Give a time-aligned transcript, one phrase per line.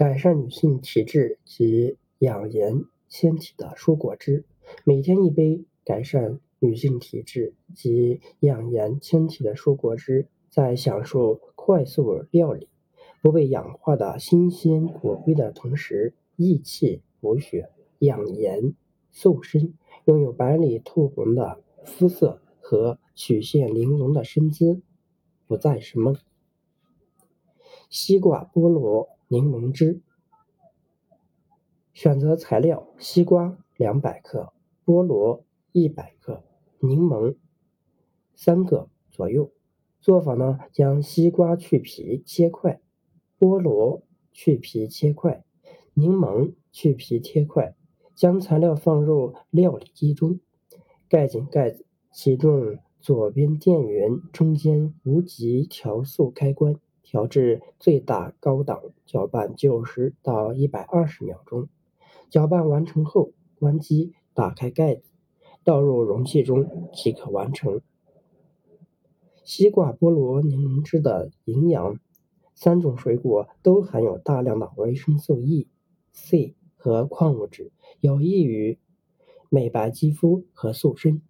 [0.00, 4.46] 改善女性体质及养颜纤体的蔬果汁，
[4.82, 12.70] 每天一杯改善女性体质及养颜纤体的蔬果汁，在享受快速料理、
[13.20, 18.72] 不被氧化的新鲜果味的同时，益气补血、养颜
[19.10, 19.74] 瘦身，
[20.06, 24.80] 拥有白里透红的肤色和曲线玲珑的身姿，
[25.46, 26.16] 不再是梦。
[27.90, 29.10] 西瓜菠萝。
[29.32, 30.00] 柠檬汁，
[31.92, 34.52] 选择材料：西瓜两百克，
[34.84, 36.42] 菠萝一百克，
[36.80, 37.36] 柠檬
[38.34, 39.52] 三个左右。
[40.00, 42.80] 做法呢，将西瓜去皮切块，
[43.38, 45.44] 菠萝去皮切块，
[45.94, 47.76] 柠檬去皮切块。
[48.16, 50.40] 将材料放入料理机中，
[51.08, 56.80] 盖紧盖子，启动左边电源中间无极调速开关。
[57.10, 61.68] 调至最大高档，搅拌九十到一百二十秒钟。
[62.28, 65.10] 搅拌完成后，关机，打开盖子，
[65.64, 67.80] 倒入容器中即可完成。
[69.42, 71.98] 西瓜、菠萝、柠檬汁的营养，
[72.54, 75.66] 三种水果都含有大量的维生素 E、
[76.12, 78.78] C 和矿物质，有益于
[79.48, 81.22] 美白肌肤和塑身。